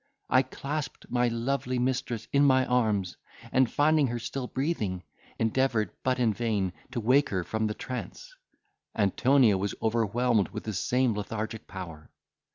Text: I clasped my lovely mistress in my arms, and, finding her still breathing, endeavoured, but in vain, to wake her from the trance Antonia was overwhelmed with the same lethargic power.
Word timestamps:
I 0.31 0.41
clasped 0.41 1.05
my 1.11 1.27
lovely 1.27 1.77
mistress 1.77 2.27
in 2.33 2.43
my 2.43 2.65
arms, 2.65 3.17
and, 3.51 3.69
finding 3.71 4.07
her 4.07 4.17
still 4.17 4.47
breathing, 4.47 5.03
endeavoured, 5.37 5.91
but 6.01 6.17
in 6.17 6.33
vain, 6.33 6.73
to 6.89 6.99
wake 6.99 7.29
her 7.29 7.43
from 7.43 7.67
the 7.67 7.75
trance 7.75 8.35
Antonia 8.97 9.59
was 9.59 9.75
overwhelmed 9.79 10.49
with 10.49 10.63
the 10.63 10.73
same 10.73 11.13
lethargic 11.13 11.67
power. 11.67 12.09